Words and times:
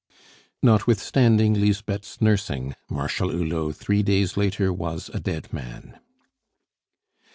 Notwithstanding 0.63 1.53
Lisbeth's 1.53 2.19
nursing, 2.19 2.73
Marshal 2.89 3.29
Hulot 3.29 3.75
three 3.75 4.01
days 4.01 4.35
later 4.35 4.73
was 4.73 5.11
a 5.13 5.19
dead 5.19 5.53
man. 5.53 5.99